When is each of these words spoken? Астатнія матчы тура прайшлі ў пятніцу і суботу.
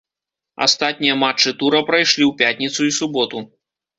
Астатнія 0.65 1.17
матчы 1.23 1.53
тура 1.59 1.81
прайшлі 1.89 2.23
ў 2.27 2.31
пятніцу 2.39 2.89
і 2.91 2.95
суботу. 3.01 3.45